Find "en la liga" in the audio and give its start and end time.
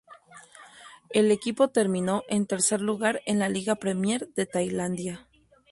3.27-3.75